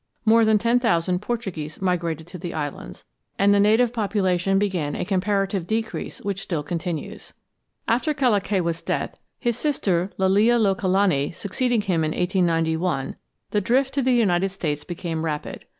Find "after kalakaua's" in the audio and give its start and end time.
7.87-8.81